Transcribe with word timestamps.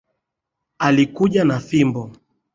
Alikuja 0.79 1.43
na 1.45 1.59
fimbo 1.59 2.11